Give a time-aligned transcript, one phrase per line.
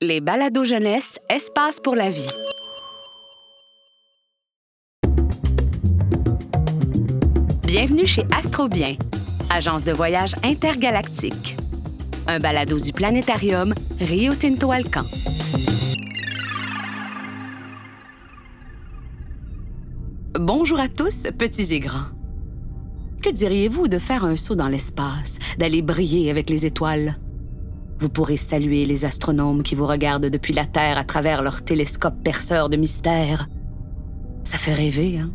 [0.00, 2.30] Les balados jeunesse, espace pour la vie.
[7.66, 8.94] Bienvenue chez Astrobien,
[9.52, 11.56] agence de voyage intergalactique.
[12.28, 15.02] Un balado du planétarium Rio Tinto Alcan.
[20.38, 22.06] Bonjour à tous, petits et grands.
[23.20, 27.16] Que diriez-vous de faire un saut dans l'espace, d'aller briller avec les étoiles?
[28.00, 32.22] Vous pourrez saluer les astronomes qui vous regardent depuis la Terre à travers leurs télescopes
[32.22, 33.48] perceurs de mystères.
[34.44, 35.30] Ça fait rêver, hein?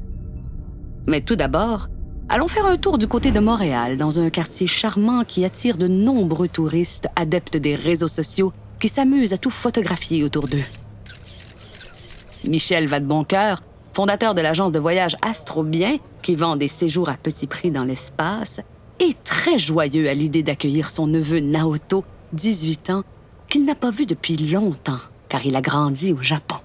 [1.06, 1.90] Mais tout d'abord,
[2.30, 5.88] allons faire un tour du côté de Montréal, dans un quartier charmant qui attire de
[5.90, 10.64] nombreux touristes adeptes des réseaux sociaux qui s'amusent à tout photographier autour d'eux.
[12.46, 13.60] Michel Vadeboncoeur,
[13.94, 18.62] fondateur de l'agence de voyage Astrobien, qui vend des séjours à petit prix dans l'espace,
[19.00, 23.04] est très joyeux à l'idée d'accueillir son neveu Naoto 18 ans,
[23.48, 26.58] qu'il n'a pas vu depuis longtemps, car il a grandi au Japon.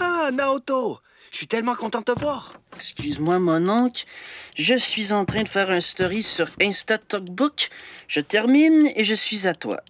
[0.00, 0.98] Ah, Naoto!
[1.30, 2.54] Je suis tellement content de te voir.
[2.76, 4.04] Excuse-moi, mon oncle.
[4.56, 7.68] Je suis en train de faire un story sur Insta Talkbook.
[8.08, 9.80] Je termine et je suis à toi.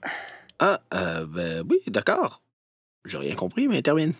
[0.58, 2.42] Ah, euh, ben oui, d'accord.
[3.04, 4.14] J'ai rien compris, mais termine.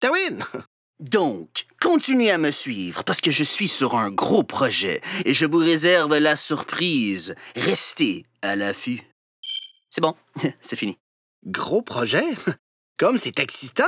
[0.00, 0.42] Termine!
[1.00, 5.44] Donc, continuez à me suivre parce que je suis sur un gros projet et je
[5.44, 7.34] vous réserve la surprise.
[7.54, 9.02] Restez à l'affût.
[9.90, 10.14] C'est bon,
[10.60, 10.98] c'est fini.
[11.44, 12.24] Gros projet?
[12.98, 13.84] Comme c'est excitant!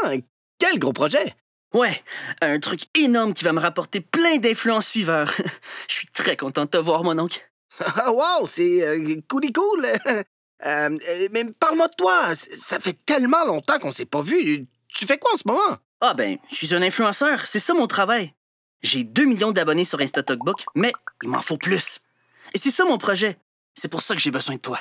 [0.58, 1.34] Quel gros projet?
[1.74, 2.02] Ouais,
[2.40, 5.32] un truc énorme qui va me rapporter plein d'influents suiveurs.
[5.88, 7.40] Je suis très content de te voir, mon oncle.
[7.80, 9.86] Ah, wow, c'est euh, cool cool!
[10.06, 10.22] Euh,
[10.66, 12.34] euh, mais parle-moi de toi.
[12.34, 14.66] Ça fait tellement longtemps qu'on s'est pas vu.
[14.88, 15.76] Tu fais quoi en ce moment?
[16.00, 18.32] Ah ben, je suis un influenceur, c'est ça mon travail.
[18.82, 20.92] J'ai 2 millions d'abonnés sur InstaTalkBook, mais
[21.22, 22.00] il m'en faut plus.
[22.54, 23.36] Et c'est ça mon projet.
[23.78, 24.80] C'est pour ça que j'ai besoin de toi.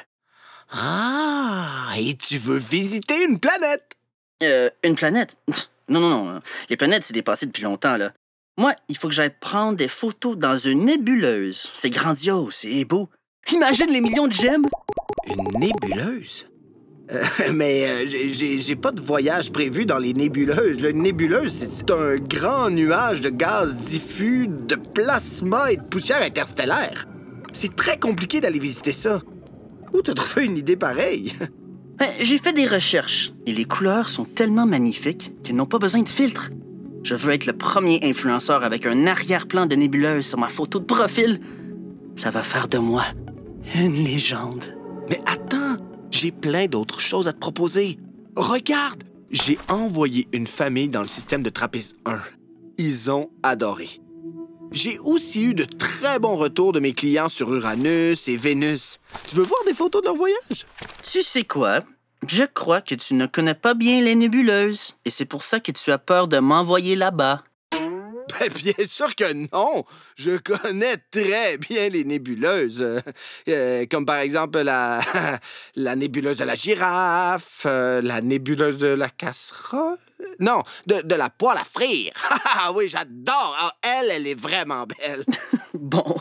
[0.71, 3.95] Ah, et tu veux visiter une planète?
[4.41, 5.35] Euh, une planète?
[5.87, 6.41] Non, non, non.
[6.69, 8.11] Les planètes, c'est dépassé depuis longtemps, là.
[8.57, 11.69] Moi, il faut que j'aille prendre des photos dans une nébuleuse.
[11.73, 13.07] C'est grandiose, c'est beau.
[13.52, 14.65] Imagine les millions de gemmes.
[15.27, 16.47] Une nébuleuse?
[17.11, 20.81] Euh, mais euh, j'ai pas de voyage prévu dans les nébuleuses.
[20.81, 27.05] Le nébuleuse, c'est un grand nuage de gaz diffus, de plasma et de poussière interstellaire.
[27.59, 29.19] C'est très compliqué d'aller visiter ça.
[29.91, 31.33] Où t'as trouvé une idée pareille?
[31.97, 36.03] Ben, J'ai fait des recherches et les couleurs sont tellement magnifiques qu'elles n'ont pas besoin
[36.03, 36.51] de filtre.
[37.01, 40.83] Je veux être le premier influenceur avec un arrière-plan de nébuleuse sur ma photo de
[40.85, 41.39] profil.
[42.15, 43.05] Ça va faire de moi
[43.73, 44.75] une légende.
[45.09, 45.77] Mais attends,
[46.11, 47.97] j'ai plein d'autres choses à te proposer.
[48.35, 52.19] Regarde, j'ai envoyé une famille dans le système de Trappist 1.
[52.77, 53.89] Ils ont adoré.
[54.72, 59.00] J'ai aussi eu de très bons retours de mes clients sur Uranus et Vénus.
[59.28, 60.66] Tu veux voir des photos de leur voyage?
[61.04, 61.82] Tu sais quoi?
[62.28, 65.72] Je crois que tu ne connais pas bien les nébuleuses et c'est pour ça que
[65.72, 67.44] tu as peur de m'envoyer là-bas.
[68.39, 69.86] Ben, bien sûr que non.
[70.16, 72.82] Je connais très bien les nébuleuses.
[72.82, 72.99] Euh,
[73.49, 74.99] euh, comme par exemple la,
[75.76, 79.98] la nébuleuse de la girafe, euh, la nébuleuse de la casserole.
[80.39, 82.14] Non, de, de la poêle à frire.
[82.60, 83.55] Ah oui, j'adore.
[83.60, 85.23] Ah, elle, elle est vraiment belle.
[85.73, 86.16] Bon,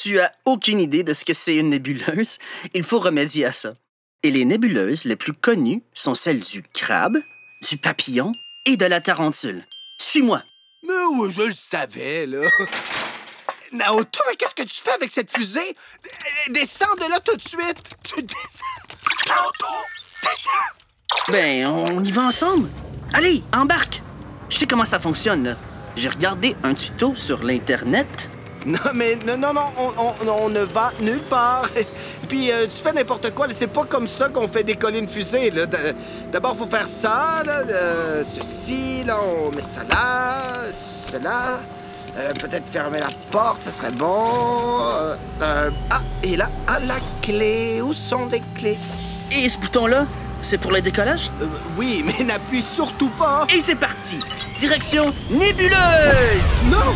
[0.00, 2.38] tu as aucune idée de ce que c'est une nébuleuse.
[2.72, 3.74] Il faut remédier à ça.
[4.22, 7.18] Et les nébuleuses les plus connues sont celles du crabe,
[7.68, 8.32] du papillon
[8.64, 9.64] et de la tarentule.
[9.98, 10.42] Suis-moi.
[10.86, 12.48] Mais oui, je le savais, là.
[13.72, 15.76] Naoto, mais qu'est-ce que tu fais avec cette fusée?
[16.50, 17.82] Descends de là tout de suite.
[18.04, 19.26] Tu descends.
[19.28, 19.74] Naoto,
[20.22, 21.32] descends.
[21.32, 22.68] Ben, on y va ensemble.
[23.18, 24.02] Allez, embarque.
[24.50, 25.56] Je sais comment ça fonctionne.
[25.96, 28.28] J'ai regardé un tuto sur l'Internet.
[28.66, 29.62] Non, mais non, non, non,
[30.28, 31.66] on, ne va nulle part.
[32.28, 33.46] Puis euh, tu fais n'importe quoi.
[33.48, 35.50] C'est pas comme ça qu'on fait décoller une fusée.
[36.30, 40.32] D'abord, faut faire ça, euh, ceci, là, on met ça là,
[41.08, 41.60] cela.
[42.18, 44.28] Euh, Peut-être fermer la porte, ça serait bon.
[45.40, 47.80] Ah, et là, ah, la clé.
[47.80, 48.78] Où sont les clés?
[49.32, 50.04] Et ce bouton-là,
[50.42, 51.30] c'est pour le décollage?
[51.40, 51.46] Euh,
[51.76, 53.46] oui, mais n'appuie surtout pas.
[53.54, 54.18] Et c'est parti.
[54.56, 55.72] Direction nébuleuse.
[56.70, 56.94] Non,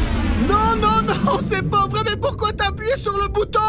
[0.48, 2.02] non, non, non, c'est pas vrai.
[2.08, 3.60] Mais pourquoi t'as appuyé sur le bouton?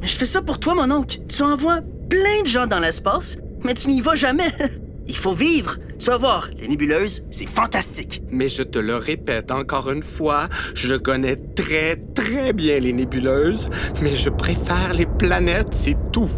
[0.00, 1.18] Mais je fais ça pour toi, mon oncle.
[1.28, 4.52] Tu envoies plein de gens dans l'espace, mais tu n'y vas jamais.
[5.08, 5.76] Il faut vivre.
[5.98, 8.22] Tu vas voir, les nébuleuses, c'est fantastique.
[8.30, 13.68] Mais je te le répète encore une fois, je connais très très bien les nébuleuses,
[14.00, 16.30] mais je préfère les planètes, c'est tout.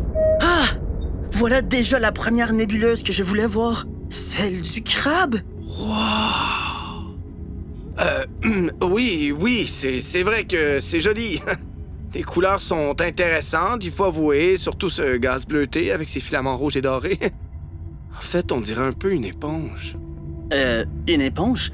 [1.35, 3.87] Voilà déjà la première nébuleuse que je voulais voir.
[4.09, 5.37] Celle du crabe.
[8.01, 8.25] Euh,
[8.83, 11.41] oui, oui, c'est vrai que c'est joli.
[12.15, 16.77] Les couleurs sont intéressantes, il faut avouer, surtout ce gaz bleuté avec ses filaments rouges
[16.77, 17.19] et dorés.
[18.17, 19.99] En fait, on dirait un peu une éponge.
[20.53, 21.73] Euh, une éponge?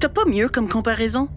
[0.00, 1.28] T'as pas mieux comme comparaison?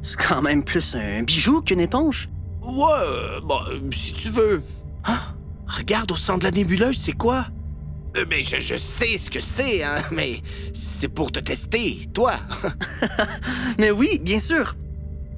[0.00, 2.30] C'est quand même plus un bijou qu'une éponge.
[2.62, 4.62] Ouais, euh, si tu veux.
[5.04, 5.34] Ah,
[5.70, 7.46] regarde au centre de la nébuleuse, c'est quoi?
[8.16, 10.40] Euh, mais je, sais ce que c'est, hein, mais
[10.72, 12.34] c'est pour te tester, toi.
[13.78, 14.76] Mais oui, bien sûr.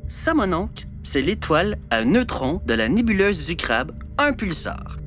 [0.09, 4.99] Ça, mon oncle, c'est l'étoile à neutrons de la nébuleuse du crabe, un pulsar.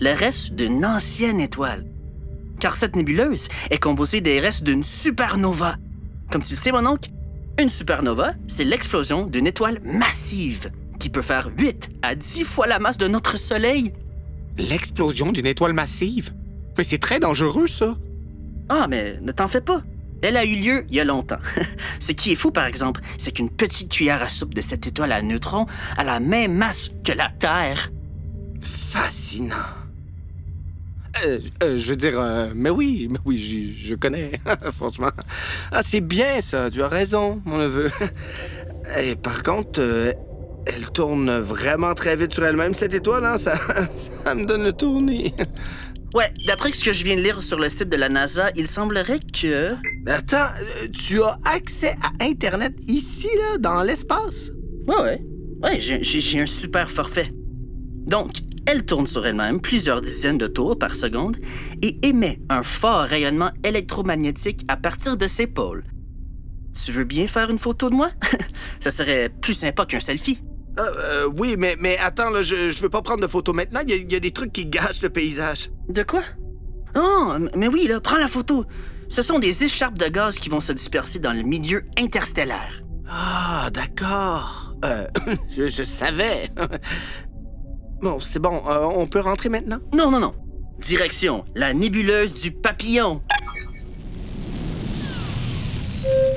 [0.00, 1.84] Le reste d'une ancienne étoile.
[2.60, 5.76] Car cette nébuleuse est composée des restes d'une supernova.
[6.30, 7.10] Comme tu le sais, mon oncle,
[7.60, 10.70] une supernova, c'est l'explosion d'une étoile massive
[11.00, 13.92] qui peut faire 8 à 10 fois la masse de notre Soleil.
[14.58, 16.34] L'explosion d'une étoile massive?
[16.76, 17.96] Mais c'est très dangereux, ça.
[18.68, 19.82] Ah, mais ne t'en fais pas.
[20.20, 21.38] Elle a eu lieu il y a longtemps.
[22.00, 25.12] Ce qui est fou, par exemple, c'est qu'une petite cuillère à soupe de cette étoile
[25.12, 25.66] à neutrons
[25.96, 27.90] a la même masse que la Terre.
[28.60, 29.54] Fascinant.
[31.24, 34.32] Euh, euh, je veux dire, euh, mais oui, mais oui, je, connais,
[34.76, 35.10] franchement.
[35.72, 37.90] Ah, c'est bien ça, tu as raison, mon neveu.
[39.00, 39.80] Et par contre,
[40.66, 43.38] elle tourne vraiment très vite sur elle-même, cette étoile, hein?
[43.38, 43.56] ça,
[44.24, 45.32] ça me donne le tournis.
[46.14, 48.66] Ouais, d'après ce que je viens de lire sur le site de la NASA, il
[48.66, 49.68] semblerait que...
[50.06, 54.52] Attends, euh, tu as accès à Internet ici, là, dans l'espace?
[54.86, 55.22] Ouais, ouais.
[55.62, 57.30] Ouais, j'ai un super forfait.
[58.06, 58.30] Donc,
[58.64, 61.36] elle tourne sur elle-même plusieurs dizaines de tours par seconde
[61.82, 65.84] et émet un fort rayonnement électromagnétique à partir de ses pôles.
[66.72, 68.10] Tu veux bien faire une photo de moi?
[68.80, 70.38] Ça serait plus sympa qu'un selfie.
[70.78, 70.82] Euh,
[71.26, 73.80] euh, oui, mais, mais attends, là, je, je veux pas prendre de photos maintenant.
[73.84, 75.70] Il y, a- il y a des trucs qui gâchent le paysage.
[75.88, 76.22] De quoi?
[76.96, 78.64] Oh, m- mais oui, là, prends la photo.
[79.08, 82.82] Ce sont des écharpes de gaz qui vont se disperser dans le milieu interstellaire.
[83.10, 84.74] Ah, d'accord.
[84.84, 85.06] Euh,
[85.56, 86.48] je, je savais.
[88.02, 88.62] bon, c'est bon.
[88.68, 89.78] euh, on peut rentrer maintenant?
[89.92, 90.34] Non, non, non.
[90.78, 93.20] Direction, la nébuleuse du papillon.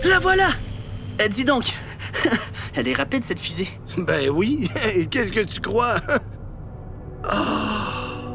[0.03, 0.49] La voilà!
[1.21, 1.73] Euh, dis donc,
[2.75, 3.67] elle est rapide cette fusée.
[3.97, 4.69] Ben oui.
[5.11, 5.95] Qu'est-ce que tu crois?
[7.23, 8.33] Ah,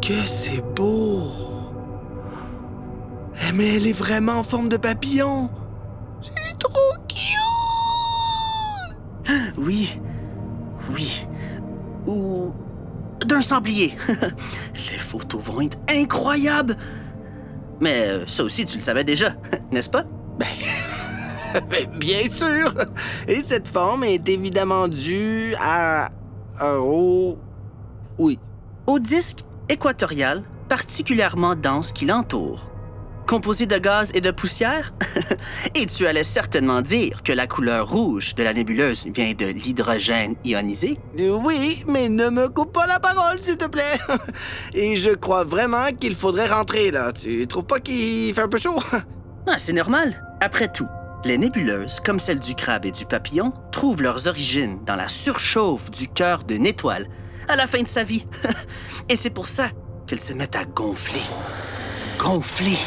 [0.00, 1.20] que c'est beau.
[3.36, 5.50] Eh, mais elle est vraiment en forme de papillon.
[6.22, 7.18] C'est trop cute.
[9.58, 10.00] Oui,
[10.94, 11.26] oui.
[12.06, 12.54] Ou
[13.26, 13.94] d'un sanglier.
[14.90, 16.78] Les photos vont être incroyables.
[17.80, 19.34] Mais euh, ça aussi, tu le savais déjà,
[19.72, 20.04] n'est-ce pas?
[21.98, 22.72] Bien sûr.
[23.28, 26.10] Et cette forme est évidemment due à...
[26.58, 27.38] à- au...
[28.18, 28.38] Oui.
[28.86, 32.70] au disque équatorial particulièrement dense qui l'entoure.
[33.26, 34.92] Composé de gaz et de poussière?
[35.74, 40.34] et tu allais certainement dire que la couleur rouge de la nébuleuse vient de l'hydrogène
[40.44, 40.98] ionisé?
[41.18, 43.82] Oui, mais ne me coupe pas la parole, s'il te plaît.
[44.74, 47.12] Et je crois vraiment qu'il faudrait rentrer, là.
[47.12, 48.78] Tu trouves pas qu'il fait un peu chaud?
[49.46, 50.22] Ah, c'est normal.
[50.40, 50.88] Après tout,
[51.24, 55.90] les nébuleuses, comme celle du crabe et du papillon, trouvent leurs origines dans la surchauffe
[55.90, 57.08] du cœur d'une étoile
[57.48, 58.26] à la fin de sa vie.
[59.08, 59.68] et c'est pour ça
[60.06, 61.22] qu'elles se mettent à gonfler.
[62.18, 62.78] Gonfler.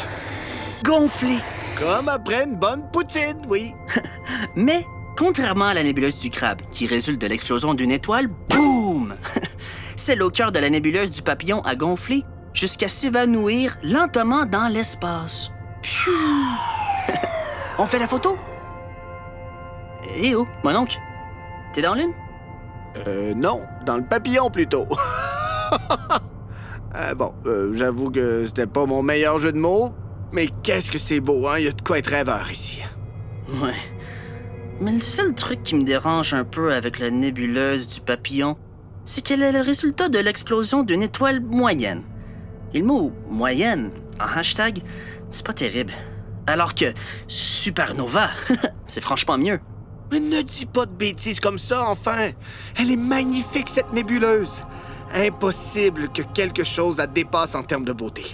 [0.84, 1.38] Gonfler.
[1.78, 3.72] Comme après une bonne poutine, oui.
[4.56, 4.84] Mais,
[5.16, 9.14] contrairement à la nébuleuse du crabe, qui résulte de l'explosion d'une étoile, boum!
[9.96, 15.50] Celle au cœur de la nébuleuse du papillon a gonflé jusqu'à s'évanouir lentement dans l'espace.
[17.78, 18.36] On fait la photo?
[20.16, 20.98] Eh oh, mon oncle,
[21.72, 22.12] t'es dans l'une?
[23.06, 24.86] Euh, non, dans le papillon plutôt.
[26.96, 29.94] Euh, bon, euh, j'avoue que c'était pas mon meilleur jeu de mots,
[30.32, 31.56] mais qu'est-ce que c'est beau, hein?
[31.58, 32.82] Il y a de quoi être rêveur ici.
[33.46, 33.76] Ouais.
[34.80, 38.56] Mais le seul truc qui me dérange un peu avec la nébuleuse du papillon,
[39.04, 42.02] c'est qu'elle est le résultat de l'explosion d'une étoile moyenne.
[42.72, 44.82] Et le mot moyenne, en hashtag,
[45.30, 45.92] c'est pas terrible.
[46.48, 46.86] Alors que
[47.28, 48.30] supernova,
[48.86, 49.60] c'est franchement mieux.
[50.10, 52.30] Mais ne dis pas de bêtises comme ça, enfin!
[52.80, 54.62] Elle est magnifique, cette nébuleuse!
[55.14, 58.24] Impossible que quelque chose la dépasse en termes de beauté.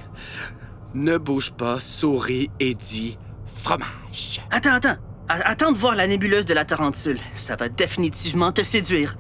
[0.95, 4.41] Ne bouge pas, souris et dis fromage.
[4.51, 4.97] Attends, attends.
[5.29, 7.19] A- Attends de voir la nébuleuse de la Tarentule.
[7.37, 9.17] Ça va définitivement te séduire.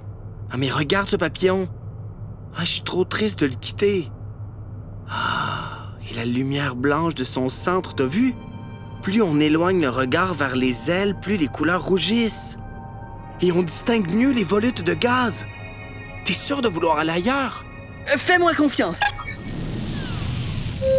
[0.53, 1.69] Ah, mais regarde ce papillon.
[2.57, 4.09] Ah, je suis trop triste de le quitter.
[5.09, 8.35] Ah, et la lumière blanche de son centre, t'as vu?
[9.05, 12.57] Plus on éloigne le regard vers les ailes, plus les couleurs rougissent.
[13.43, 15.47] Et on distingue mieux les volutes de gaz.
[16.25, 17.67] T'es sûr de vouloir aller ailleurs?
[18.09, 19.01] Euh, Fais-moi confiance.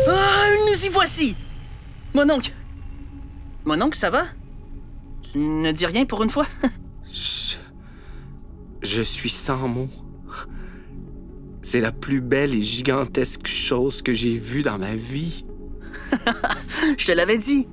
[0.08, 1.36] Ah, nous y voici.
[2.14, 2.52] Mon oncle.
[3.66, 4.26] Mon oncle, ça va?
[5.24, 6.46] Tu ne dis rien pour une fois?
[7.12, 7.56] Je...
[8.84, 9.90] Je suis sans mots.
[11.64, 15.44] C'est la plus belle et gigantesque chose que j'ai vue dans ma vie.
[17.00, 17.68] Je te l'avais dit.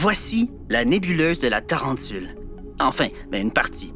[0.00, 2.36] Voici la nébuleuse de la Tarentule.
[2.78, 3.92] Enfin, ben une partie.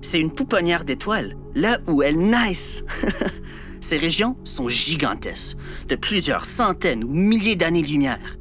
[0.00, 2.84] C'est une pouponnière d'étoiles, là où elles naissent.
[3.80, 5.56] Ces régions sont gigantesques,
[5.88, 8.38] de plusieurs centaines ou milliers d'années-lumière.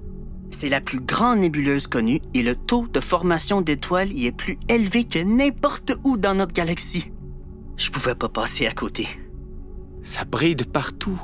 [0.52, 4.60] C'est la plus grande nébuleuse connue et le taux de formation d'étoiles y est plus
[4.68, 7.12] élevé que n'importe où dans notre galaxie.
[7.76, 9.08] Je pouvais pas passer à côté.
[10.04, 11.20] Ça brille de partout.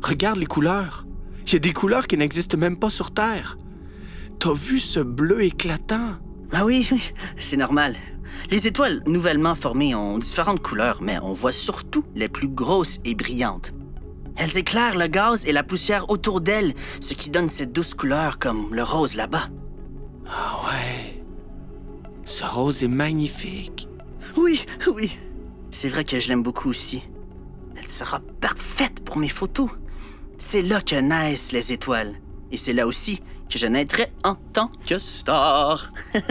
[0.00, 1.06] Regarde les couleurs.
[1.46, 3.58] Il y a des couleurs qui n'existent même pas sur Terre.
[4.40, 6.16] T'as vu ce bleu éclatant?
[6.52, 7.96] Ah oui, oui, c'est normal.
[8.50, 13.16] Les étoiles nouvellement formées ont différentes couleurs, mais on voit surtout les plus grosses et
[13.16, 13.72] brillantes.
[14.36, 18.38] Elles éclairent le gaz et la poussière autour d'elles, ce qui donne cette douce couleur
[18.38, 19.48] comme le rose là-bas.
[20.26, 21.24] Ah ouais.
[22.24, 23.88] Ce rose est magnifique.
[24.36, 24.60] Oui,
[24.94, 25.10] oui.
[25.72, 27.02] C'est vrai que je l'aime beaucoup aussi.
[27.76, 29.70] Elle sera parfaite pour mes photos.
[30.38, 32.14] C'est là que naissent les étoiles.
[32.52, 35.92] Et c'est là aussi que je naîtrai en tant que star.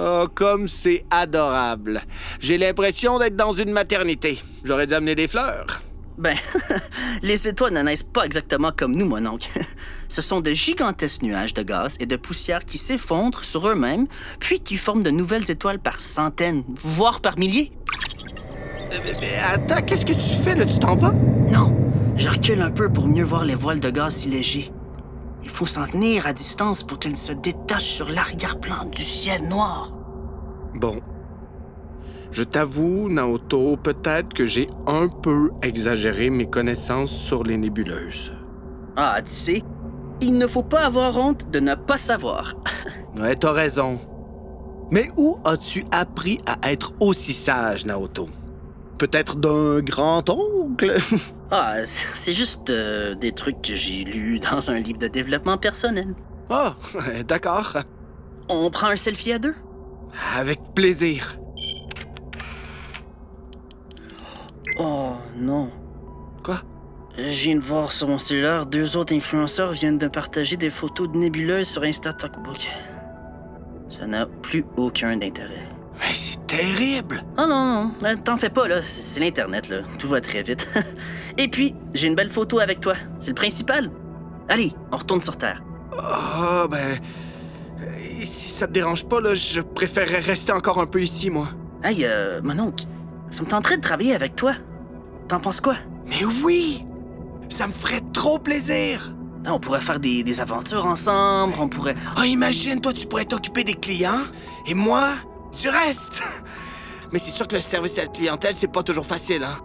[0.00, 2.02] Oh, comme c'est adorable.
[2.40, 4.38] J'ai l'impression d'être dans une maternité.
[4.62, 5.80] J'aurais dû amener des fleurs.
[6.18, 6.36] Ben,
[7.22, 9.48] les étoiles ne naissent pas exactement comme nous, mon oncle.
[10.08, 14.06] Ce sont de gigantesques nuages de gaz et de poussière qui s'effondrent sur eux-mêmes,
[14.40, 17.72] puis qui forment de nouvelles étoiles par centaines, voire par milliers.
[18.92, 20.66] Euh, mais- mais attends, qu'est-ce que tu fais là?
[20.66, 21.12] Tu t'en vas?
[21.50, 21.74] Non,
[22.14, 24.70] je recule un peu pour mieux voir les voiles de gaz si légers.
[25.48, 29.90] Il faut s'en tenir à distance pour qu'elles se détachent sur l'arrière-plan du ciel noir.
[30.74, 31.00] Bon.
[32.30, 38.34] Je t'avoue, Naoto, peut-être que j'ai un peu exagéré mes connaissances sur les nébuleuses.
[38.94, 39.62] Ah, tu sais,
[40.20, 42.54] il ne faut pas avoir honte de ne pas savoir.
[43.18, 43.98] Ouais, t'as raison.
[44.92, 48.28] Mais où as-tu appris à être aussi sage, Naoto?
[48.98, 50.92] Peut-être d'un grand-oncle?
[51.50, 56.14] Ah, c'est juste euh, des trucs que j'ai lus dans un livre de développement personnel.
[56.50, 56.76] Ah,
[57.26, 57.72] d'accord.
[58.50, 59.54] On prend un selfie à deux?
[60.36, 61.38] Avec plaisir.
[64.78, 65.70] Oh non.
[66.42, 66.56] Quoi?
[67.16, 71.10] Je viens de voir sur mon cellulaire, deux autres influenceurs viennent de partager des photos
[71.10, 72.68] de nébuleuses sur Insta Talkbook.
[73.88, 75.66] Ça n'a plus aucun intérêt.
[76.00, 77.22] Mais c'est terrible!
[77.36, 78.80] Oh non, non, euh, t'en fais pas, là.
[78.84, 79.78] C'est l'Internet, là.
[79.98, 80.66] Tout va très vite.
[81.38, 82.94] Et puis, j'ai une belle photo avec toi.
[83.20, 83.90] C'est le principal.
[84.48, 85.62] Allez, on retourne sur Terre.
[85.98, 86.98] Ah, ben.
[87.82, 87.86] euh,
[88.20, 91.48] Si ça te dérange pas, là, je préférerais rester encore un peu ici, moi.
[91.82, 92.84] Hey, euh, mon oncle,
[93.30, 94.52] ça me tenterait de travailler avec toi.
[95.28, 95.76] T'en penses quoi?
[96.06, 96.84] Mais oui!
[97.50, 99.14] Ça me ferait trop plaisir!
[99.46, 101.94] On pourrait faire des, des aventures ensemble, on pourrait...
[102.16, 104.22] Ah, imagine, toi, tu pourrais t'occuper des clients,
[104.66, 105.08] et moi,
[105.60, 106.22] tu restes!
[107.12, 109.56] Mais c'est sûr que le service à la clientèle, c'est pas toujours facile, hein?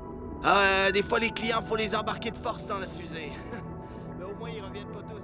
[0.44, 3.32] Ah, des fois, les clients, faut les embarquer de force dans la fusée.
[4.20, 5.22] Mais au moins, ils reviennent pas tous.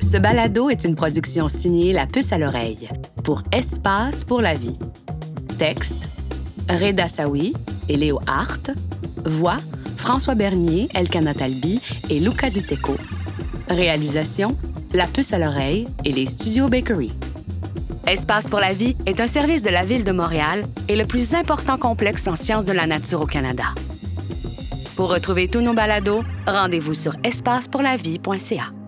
[0.00, 2.88] Ce balado est une production signée La Puce à l'oreille
[3.24, 4.78] pour Espace pour la vie.
[5.58, 6.04] Texte
[6.68, 7.54] Reda Sawi
[7.88, 8.70] et Léo Hart.
[9.24, 9.56] Voix
[10.02, 11.80] François Bernier, Elkana Talbi
[12.10, 12.96] et Luca Diteco.
[13.68, 14.58] Réalisation
[14.94, 17.12] La Puce à l'oreille et les Studios Bakery.
[18.08, 21.36] Espace pour la vie est un service de la Ville de Montréal et le plus
[21.36, 23.66] important complexe en sciences de la nature au Canada.
[24.96, 28.81] Pour retrouver tous nos balados, rendez-vous sur espacepourlavie.ca.